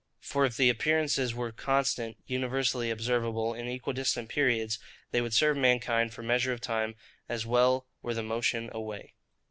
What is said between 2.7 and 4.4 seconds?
observable, in equidistant